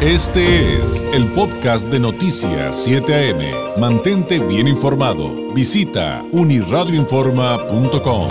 [0.00, 3.80] Este es el podcast de Noticias 7 AM.
[3.80, 5.52] Mantente bien informado.
[5.52, 8.28] Visita uniradioinforma.com.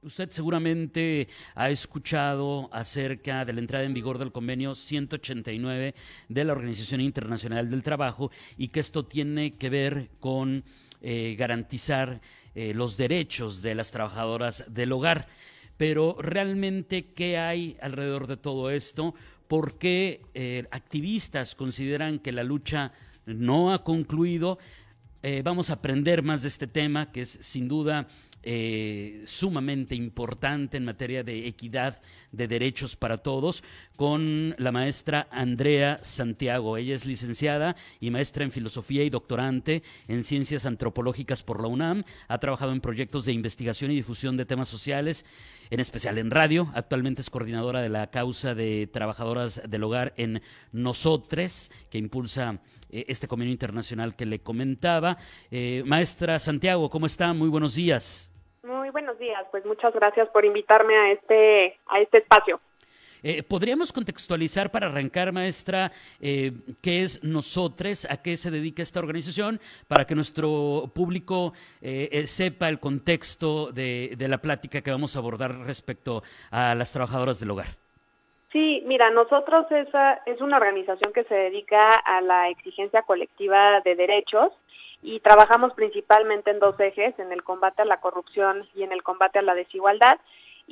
[0.00, 5.94] Usted seguramente ha escuchado acerca de la entrada en vigor del convenio 189
[6.30, 10.64] de la Organización Internacional del Trabajo y que esto tiene que ver con
[11.02, 12.22] eh, garantizar
[12.54, 15.28] eh, los derechos de las trabajadoras del hogar.
[15.76, 19.14] Pero realmente, ¿qué hay alrededor de todo esto?
[19.48, 22.92] ¿Por qué eh, activistas consideran que la lucha
[23.26, 24.58] no ha concluido?
[25.22, 28.08] Eh, vamos a aprender más de este tema, que es sin duda
[28.44, 32.00] eh, sumamente importante en materia de equidad
[32.32, 33.62] de derechos para todos,
[34.02, 36.76] con la maestra Andrea Santiago.
[36.76, 42.02] Ella es licenciada y maestra en filosofía y doctorante en ciencias antropológicas por la UNAM.
[42.26, 45.24] Ha trabajado en proyectos de investigación y difusión de temas sociales,
[45.70, 46.66] en especial en radio.
[46.74, 52.58] Actualmente es coordinadora de la causa de trabajadoras del hogar en Nosotres, que impulsa
[52.90, 55.16] eh, este convenio internacional que le comentaba.
[55.52, 57.32] Eh, maestra Santiago, ¿cómo está?
[57.34, 58.32] Muy buenos días
[58.92, 59.44] buenos días.
[59.50, 62.60] Pues muchas gracias por invitarme a este, a este espacio.
[63.22, 68.98] Eh, ¿Podríamos contextualizar para arrancar, maestra, eh, qué es Nosotres, a qué se dedica esta
[68.98, 75.14] organización, para que nuestro público eh, sepa el contexto de, de, la plática que vamos
[75.14, 77.66] a abordar respecto a las trabajadoras del hogar?
[78.50, 83.94] Sí, mira, nosotros esa es una organización que se dedica a la exigencia colectiva de
[83.94, 84.52] derechos
[85.02, 89.02] y trabajamos principalmente en dos ejes, en el combate a la corrupción y en el
[89.02, 90.18] combate a la desigualdad.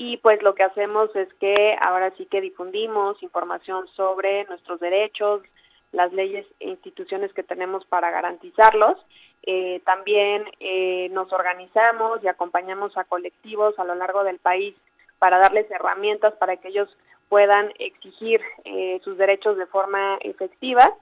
[0.03, 5.43] Y pues lo que hacemos es que ahora sí que difundimos información sobre nuestros derechos,
[5.93, 8.97] las leyes e instituciones que tenemos para garantizarlos.
[9.43, 14.75] Eh, también eh, nos organizamos y acompañamos a colectivos a lo largo del país
[15.19, 16.89] para darles herramientas para que ellos
[17.28, 20.95] puedan exigir eh, sus derechos de forma efectiva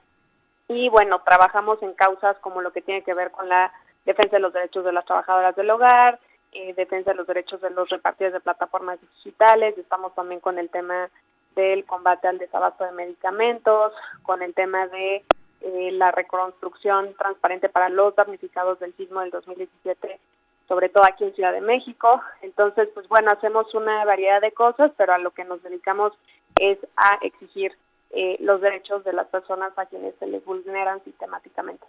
[0.67, 3.71] y bueno, trabajamos en causas como lo que tiene que ver con la
[4.05, 6.19] defensa de los derechos de las trabajadoras del hogar,
[6.51, 10.69] eh, defensa de los derechos de los repartidores de plataformas digitales, estamos también con el
[10.69, 11.09] tema
[11.55, 13.93] del combate al desabasto de medicamentos,
[14.23, 15.23] con el tema de
[15.61, 20.19] eh, la reconstrucción transparente para los damnificados del sismo del 2017,
[20.67, 22.21] sobre todo aquí en Ciudad de México.
[22.41, 26.13] Entonces, pues bueno, hacemos una variedad de cosas, pero a lo que nos dedicamos
[26.59, 27.73] es a exigir
[28.11, 31.85] eh, los derechos de las personas a quienes se les vulneran sistemáticamente.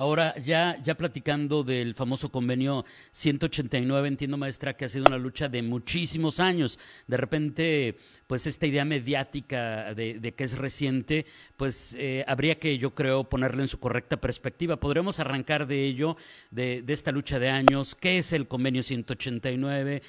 [0.00, 5.50] Ahora, ya, ya platicando del famoso convenio 189, entiendo, maestra, que ha sido una lucha
[5.50, 6.78] de muchísimos años.
[7.06, 11.26] De repente, pues esta idea mediática de, que es reciente,
[11.58, 14.80] pues eh, habría que, yo creo, ponerle en su correcta perspectiva.
[14.80, 16.16] ¿Podremos arrancar de ello,
[16.50, 17.94] de, de esta lucha de años?
[17.94, 20.00] ¿Qué es el convenio 189?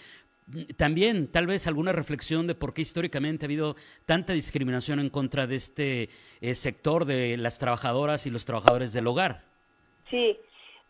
[0.75, 3.75] también tal vez alguna reflexión de por qué históricamente ha habido
[4.05, 6.09] tanta discriminación en contra de este
[6.41, 9.50] eh, sector de las trabajadoras y los trabajadores del hogar.
[10.11, 10.39] Sí,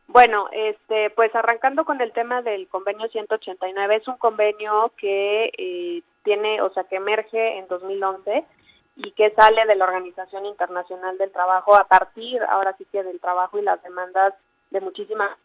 [0.08, 6.04] bueno, este, pues arrancando con el tema del convenio 189, es un convenio que eh,
[6.24, 8.44] tiene, o sea, que emerge en 2011
[8.98, 13.22] y que sale de la Organización Internacional del Trabajo a partir, ahora sí que del
[13.22, 14.34] trabajo y las demandas
[14.72, 15.38] de muchísimas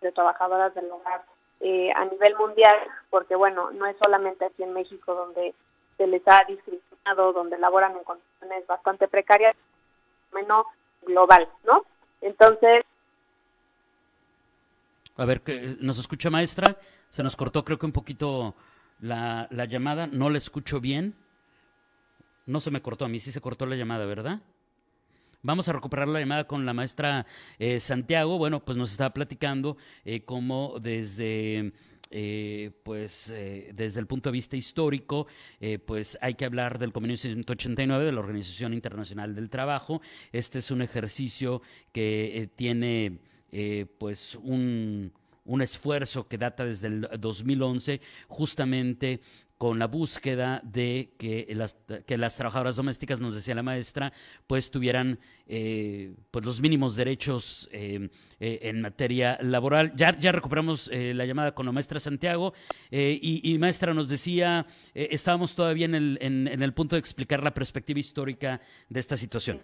[0.00, 1.22] de trabajadoras del hogar
[1.60, 2.76] eh, a nivel mundial,
[3.08, 5.54] porque bueno, no es solamente aquí en México donde
[5.96, 9.54] se les ha discriminado, donde laboran en condiciones bastante precarias,
[10.32, 10.66] menos
[11.02, 11.84] global, ¿no?
[12.20, 12.84] Entonces...
[15.16, 15.42] A ver,
[15.80, 16.78] ¿nos escucha maestra?
[17.10, 18.54] Se nos cortó creo que un poquito
[19.00, 21.14] la, la llamada, no la escucho bien.
[22.46, 24.40] No se me cortó, a mí sí se cortó la llamada, ¿verdad?
[25.44, 27.26] Vamos a recuperar la llamada con la maestra
[27.58, 28.38] eh, Santiago.
[28.38, 31.72] Bueno, pues nos estaba platicando eh, cómo desde...
[32.14, 33.34] Eh, pues
[33.72, 35.26] desde el punto de vista histórico,
[35.86, 40.02] pues hay que hablar del convenio 189 de la Organización Internacional del Trabajo.
[40.30, 43.18] Este es un ejercicio que tiene
[43.98, 45.12] pues un,
[45.44, 49.20] un esfuerzo que data desde el 2011 justamente
[49.62, 54.12] con la búsqueda de que las, que las trabajadoras domésticas, nos decía la maestra,
[54.48, 58.08] pues tuvieran eh, pues los mínimos derechos eh,
[58.40, 59.92] eh, en materia laboral.
[59.94, 62.54] Ya, ya recuperamos la llamada con la maestra Santiago
[62.90, 67.54] y, maestra nos decía, estábamos todavía en el, en, en el punto de explicar la
[67.54, 69.62] perspectiva histórica de esta situación.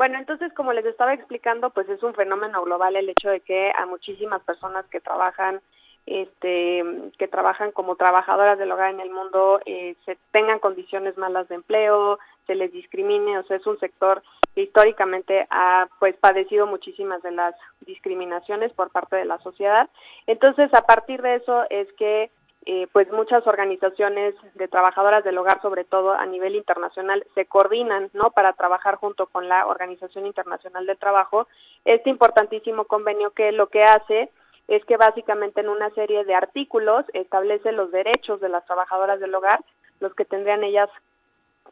[0.00, 3.70] Bueno, entonces, como les estaba explicando, pues es un fenómeno global el hecho de que
[3.76, 5.60] a muchísimas personas que trabajan
[6.06, 6.82] este,
[7.18, 11.56] que trabajan como trabajadoras del hogar en el mundo eh, se tengan condiciones malas de
[11.56, 14.22] empleo, se les discrimine, o sea, es un sector
[14.54, 19.90] que históricamente ha pues padecido muchísimas de las discriminaciones por parte de la sociedad.
[20.26, 22.30] Entonces, a partir de eso es que
[22.66, 28.10] eh, pues muchas organizaciones de trabajadoras del hogar, sobre todo a nivel internacional, se coordinan,
[28.12, 28.32] ¿no?
[28.32, 31.48] Para trabajar junto con la Organización Internacional del Trabajo.
[31.84, 34.30] Este importantísimo convenio que lo que hace
[34.68, 39.34] es que básicamente en una serie de artículos establece los derechos de las trabajadoras del
[39.34, 39.60] hogar,
[39.98, 40.90] los que tendrían ellas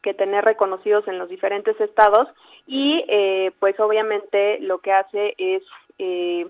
[0.03, 2.29] que tener reconocidos en los diferentes estados
[2.67, 5.63] y eh, pues obviamente lo que hace es
[5.99, 6.49] eh,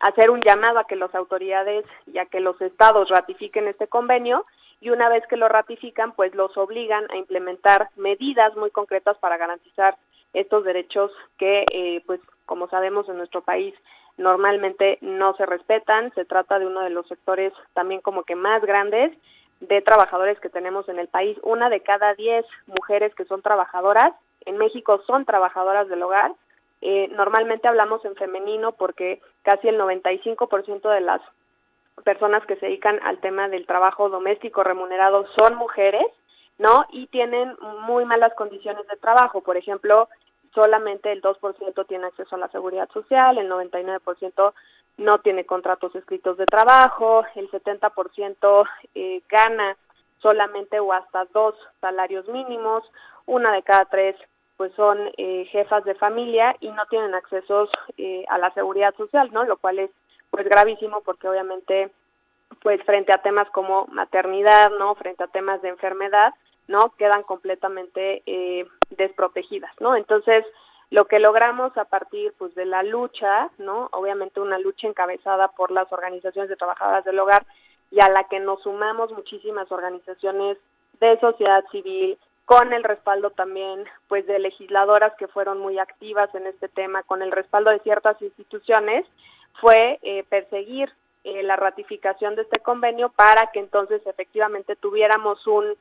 [0.00, 4.44] hacer un llamado a que las autoridades y a que los estados ratifiquen este convenio
[4.80, 9.36] y una vez que lo ratifican pues los obligan a implementar medidas muy concretas para
[9.36, 9.96] garantizar
[10.32, 13.74] estos derechos que eh, pues como sabemos en nuestro país
[14.20, 16.12] normalmente no se respetan.
[16.14, 19.16] Se trata de uno de los sectores también como que más grandes
[19.60, 21.36] de trabajadores que tenemos en el país.
[21.42, 24.14] Una de cada diez mujeres que son trabajadoras
[24.46, 26.32] en México son trabajadoras del hogar.
[26.82, 31.20] Eh, normalmente hablamos en femenino porque casi el 95% de las
[32.04, 36.06] personas que se dedican al tema del trabajo doméstico remunerado son mujeres,
[36.58, 36.86] ¿no?
[36.90, 39.42] Y tienen muy malas condiciones de trabajo.
[39.42, 40.08] Por ejemplo,
[40.54, 44.52] solamente el 2% tiene acceso a la seguridad social, el 99%
[44.98, 49.76] no tiene contratos escritos de trabajo, el 70% eh, gana
[50.20, 52.84] solamente o hasta dos salarios mínimos,
[53.26, 54.16] una de cada tres
[54.60, 59.30] pues son eh, jefas de familia y no tienen accesos eh, a la seguridad social,
[59.32, 59.44] ¿no?
[59.44, 59.90] Lo cual es
[60.30, 61.90] pues gravísimo porque obviamente
[62.62, 64.94] pues frente a temas como maternidad, ¿no?
[64.96, 66.34] Frente a temas de enfermedad,
[66.68, 66.92] ¿no?
[66.98, 69.96] Quedan completamente eh, desprotegidas, ¿no?
[69.96, 70.44] Entonces,
[70.90, 73.88] lo que logramos a partir pues de la lucha, ¿no?
[73.92, 77.46] Obviamente una lucha encabezada por las organizaciones de trabajadoras del hogar
[77.90, 80.58] y a la que nos sumamos muchísimas organizaciones
[81.00, 86.46] de sociedad civil con el respaldo también pues de legisladoras que fueron muy activas en
[86.46, 89.06] este tema, con el respaldo de ciertas instituciones,
[89.60, 90.90] fue eh, perseguir
[91.24, 95.76] eh, la ratificación de este convenio para que entonces efectivamente tuviéramos un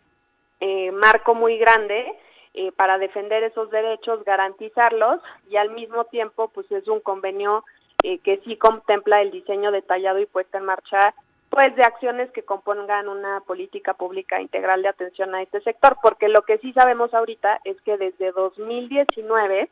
[0.60, 2.14] eh, marco muy grande
[2.54, 7.64] eh, para defender esos derechos, garantizarlos y al mismo tiempo pues es un convenio
[8.04, 11.14] eh, que sí contempla el diseño detallado y puesta en marcha
[11.50, 16.30] pues de acciones que compongan una política pública integral de atención a este sector, porque
[16.30, 19.70] lo que sí sabemos ahorita es que desde 2019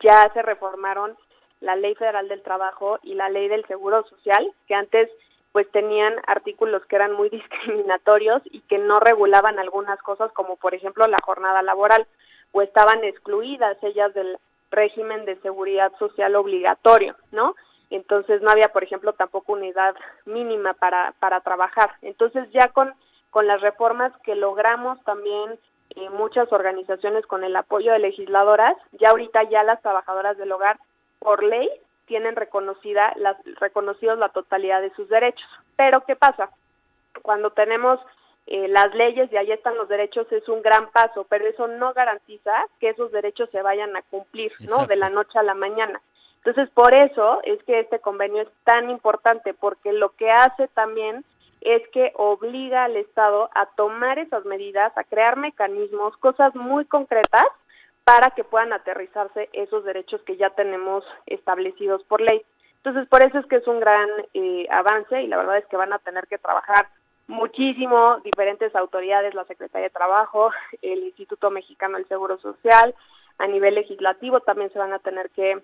[0.00, 1.16] ya se reformaron
[1.60, 5.10] la Ley Federal del Trabajo y la Ley del Seguro Social, que antes
[5.52, 10.74] pues tenían artículos que eran muy discriminatorios y que no regulaban algunas cosas como por
[10.74, 12.06] ejemplo la jornada laboral
[12.52, 14.38] o estaban excluidas ellas del
[14.70, 17.54] régimen de seguridad social obligatorio, ¿no?
[17.90, 19.94] Entonces no había, por ejemplo, tampoco unidad
[20.24, 21.92] mínima para, para trabajar.
[22.02, 22.92] Entonces ya con,
[23.30, 25.58] con las reformas que logramos también
[25.90, 30.78] eh, muchas organizaciones con el apoyo de legisladoras, ya ahorita ya las trabajadoras del hogar
[31.20, 31.70] por ley
[32.06, 35.48] tienen reconocida las, reconocidos la totalidad de sus derechos.
[35.76, 36.50] Pero ¿qué pasa?
[37.22, 38.00] Cuando tenemos
[38.46, 41.92] eh, las leyes y ahí están los derechos es un gran paso, pero eso no
[41.94, 44.86] garantiza que esos derechos se vayan a cumplir, ¿no?
[44.86, 46.00] De la noche a la mañana.
[46.46, 51.24] Entonces, por eso es que este convenio es tan importante, porque lo que hace también
[51.60, 57.46] es que obliga al Estado a tomar esas medidas, a crear mecanismos, cosas muy concretas
[58.04, 62.42] para que puedan aterrizarse esos derechos que ya tenemos establecidos por ley.
[62.76, 65.76] Entonces, por eso es que es un gran eh, avance y la verdad es que
[65.76, 66.86] van a tener que trabajar
[67.26, 72.94] muchísimo diferentes autoridades, la Secretaría de Trabajo, el Instituto Mexicano del Seguro Social,
[73.38, 75.60] a nivel legislativo también se van a tener que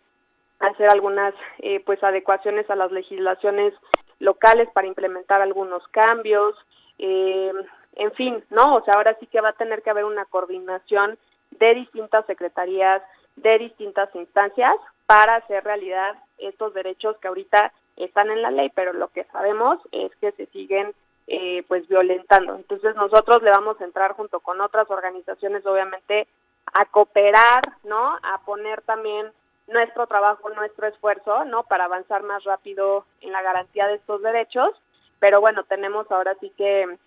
[0.62, 3.75] hacer algunas eh, pues adecuaciones a las legislaciones
[4.19, 6.54] locales para implementar algunos cambios,
[6.99, 7.52] eh,
[7.97, 8.76] en fin, ¿no?
[8.76, 11.19] O sea, ahora sí que va a tener que haber una coordinación
[11.50, 13.02] de distintas secretarías,
[13.37, 14.75] de distintas instancias
[15.07, 19.78] para hacer realidad estos derechos que ahorita están en la ley, pero lo que sabemos
[19.90, 20.95] es que se siguen
[21.26, 22.54] eh, pues violentando.
[22.54, 26.28] Entonces nosotros le vamos a entrar junto con otras organizaciones, obviamente,
[26.73, 28.16] a cooperar, ¿no?
[28.23, 29.33] A poner también
[29.66, 31.64] nuestro trabajo, nuestro esfuerzo, ¿no?
[31.64, 34.71] Para avanzar más rápido en la garantía de estos derechos.
[35.19, 36.99] Pero bueno, tenemos ahora sí que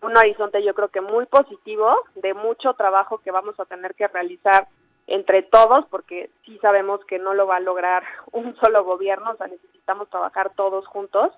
[0.00, 4.06] un horizonte yo creo que muy positivo, de mucho trabajo que vamos a tener que
[4.08, 4.68] realizar
[5.08, 9.36] entre todos, porque sí sabemos que no lo va a lograr un solo gobierno, o
[9.36, 11.32] sea, necesitamos trabajar todos juntos,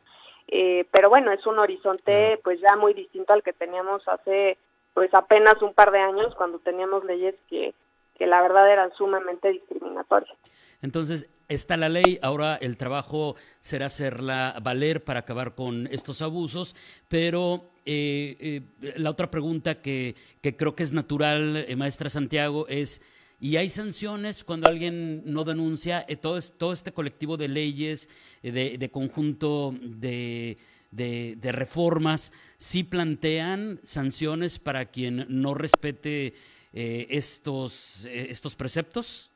[0.49, 4.59] eh, pero bueno, es un horizonte pues ya muy distinto al que teníamos hace
[4.95, 7.73] pues apenas un par de años, cuando teníamos leyes que,
[8.21, 10.37] que la verdad eran sumamente discriminatorias.
[10.83, 16.77] Entonces, está la ley, ahora el trabajo será hacerla valer para acabar con estos abusos,
[17.09, 22.69] pero eh, eh, la otra pregunta que, que, creo que es natural, eh, maestra Santiago,
[22.69, 23.01] es,
[23.41, 26.05] ¿y hay sanciones cuando alguien no denuncia?
[26.21, 28.11] todo, este colectivo de leyes,
[28.43, 30.59] de, de conjunto de
[30.91, 36.35] de, reformas, sí plantean sanciones para quien no respete
[36.73, 39.31] eh, estos, eh, estos preceptos?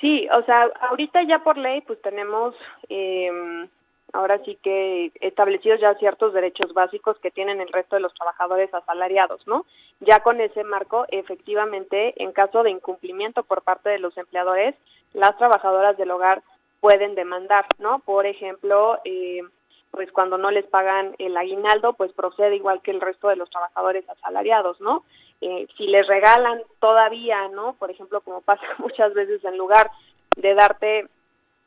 [0.00, 2.54] Sí, o sea, ahorita ya por ley pues tenemos
[2.88, 3.68] em,
[4.12, 8.72] ahora sí que establecidos ya ciertos derechos básicos que tienen el resto de los trabajadores
[8.72, 9.66] asalariados, ¿no?
[10.00, 14.74] Ya con ese marco, efectivamente, en caso de incumplimiento por parte de los empleadores,
[15.14, 16.42] las trabajadoras del hogar
[16.80, 18.00] pueden demandar, ¿no?
[18.00, 19.42] Por ejemplo, eh,
[19.90, 23.48] pues cuando no les pagan el aguinaldo, pues procede igual que el resto de los
[23.48, 25.04] trabajadores asalariados, ¿no?
[25.46, 27.74] Eh, si les regalan todavía, ¿no?
[27.74, 29.90] Por ejemplo, como pasa muchas veces en lugar
[30.36, 31.06] de darte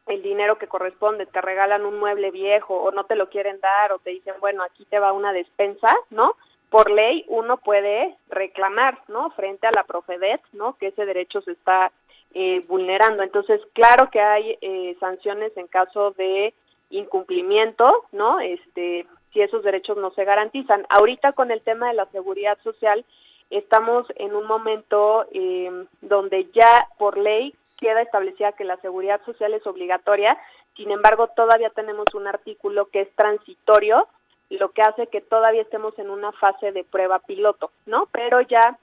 [0.08, 3.92] el dinero que corresponde, te regalan un mueble viejo o no te lo quieren dar
[3.92, 6.34] o te dicen, bueno, aquí te va una despensa, ¿no?
[6.72, 9.30] Por ley uno puede reclamar, ¿no?
[9.32, 10.76] Frente a la Profedet, ¿no?
[10.78, 11.92] Que ese derecho se está
[12.34, 13.22] eh, vulnerando.
[13.22, 16.56] Entonces, claro que hay eh, sanciones en caso de
[16.90, 18.40] incumplimiento, ¿no?
[18.40, 20.84] Este, si esos derechos no se garantizan.
[20.90, 23.06] Ahorita con el tema de la seguridad social,
[23.50, 29.54] estamos en un momento eh, donde ya por ley queda establecida que la seguridad social
[29.54, 30.38] es obligatoria,
[30.76, 34.08] sin embargo todavía tenemos un artículo que es transitorio,
[34.50, 38.08] lo que hace que todavía estemos en una fase de prueba piloto, ¿no?
[38.12, 38.78] Pero ya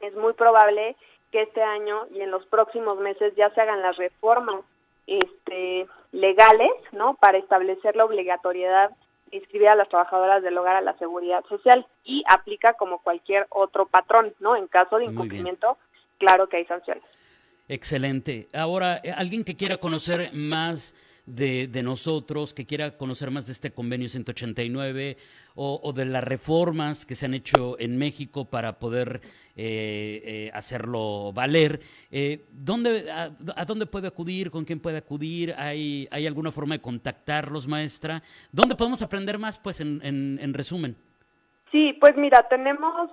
[0.00, 0.96] es muy probable
[1.32, 4.62] que este año y en los próximos meses ya se hagan las reformas
[5.06, 7.14] este, legales, ¿no?
[7.14, 8.90] Para establecer la obligatoriedad
[9.32, 13.86] inscribir a las trabajadoras del hogar a la seguridad social y aplica como cualquier otro
[13.86, 14.56] patrón, ¿no?
[14.56, 15.78] En caso de incumplimiento,
[16.18, 17.04] claro que hay sanciones.
[17.68, 18.48] Excelente.
[18.52, 20.94] Ahora, eh, alguien que quiera conocer más
[21.26, 25.16] de, nosotros, que quiera conocer más de este convenio 189
[25.54, 29.20] o, de las reformas que se han hecho en México para poder
[29.56, 31.80] eh, eh, hacerlo valer,
[32.50, 34.50] ¿dónde, a, dónde puede acudir?
[34.50, 35.54] ¿Con quién puede acudir?
[35.56, 38.22] ¿Hay, ¿Hay alguna forma de contactarlos, maestra?
[38.52, 40.96] ¿Dónde podemos aprender más, pues, en, en resumen?
[41.70, 43.10] Sí, pues mira, tenemos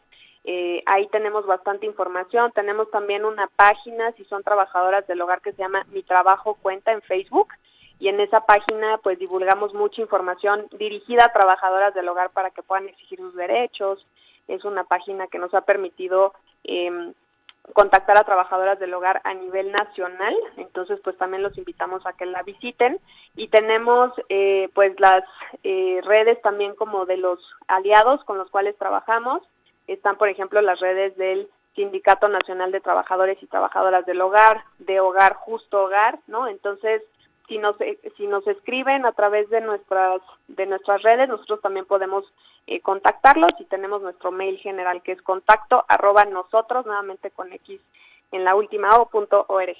[0.45, 2.51] Eh, ahí tenemos bastante información.
[2.53, 6.91] Tenemos también una página, si son trabajadoras del hogar, que se llama Mi Trabajo Cuenta
[6.91, 7.49] en Facebook
[7.99, 12.63] y en esa página pues divulgamos mucha información dirigida a trabajadoras del hogar para que
[12.63, 14.05] puedan exigir sus derechos.
[14.47, 17.11] Es una página que nos ha permitido eh,
[17.73, 22.25] contactar a trabajadoras del hogar a nivel nacional, entonces pues también los invitamos a que
[22.25, 22.99] la visiten
[23.35, 25.23] y tenemos eh, pues las
[25.63, 29.43] eh, redes también como de los aliados con los cuales trabajamos,
[29.87, 34.99] están por ejemplo las redes del Sindicato Nacional de Trabajadores y Trabajadoras del Hogar, de
[34.99, 36.47] Hogar Justo Hogar, ¿no?
[36.47, 37.03] Entonces
[37.49, 37.75] si nos
[38.15, 42.23] si nos escriben a través de nuestras de nuestras redes nosotros también podemos
[42.67, 47.81] eh, contactarlos y tenemos nuestro mail general que es contacto arroba nosotros nuevamente con x
[48.31, 49.75] en la última o punto org.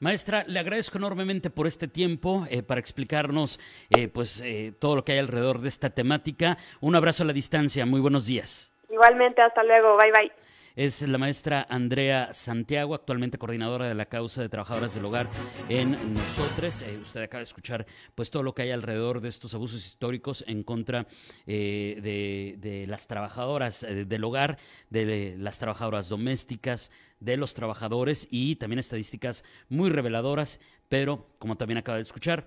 [0.00, 3.58] Maestra, le agradezco enormemente por este tiempo eh, para explicarnos
[3.90, 4.44] eh, pues
[4.78, 6.56] todo lo que hay alrededor de esta temática.
[6.80, 7.84] Un abrazo a la distancia.
[7.84, 8.72] Muy buenos días.
[8.88, 9.96] Igualmente, hasta luego.
[9.96, 10.47] Bye bye
[10.78, 15.28] es la maestra Andrea Santiago, actualmente coordinadora de la causa de trabajadoras del hogar
[15.68, 16.82] en Nosotros.
[16.82, 20.44] Eh, usted acaba de escuchar pues todo lo que hay alrededor de estos abusos históricos
[20.46, 21.08] en contra
[21.48, 24.56] eh, de, las trabajadoras eh, del hogar,
[24.88, 31.78] de las trabajadoras domésticas, de los trabajadores y también estadísticas muy reveladoras, pero como también
[31.78, 32.46] acaba de escuchar,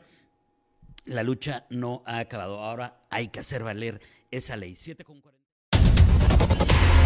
[1.04, 2.64] la lucha no ha acabado.
[2.64, 4.00] Ahora hay que hacer valer
[4.32, 4.76] esa ley.
[4.76, 5.22] 7 con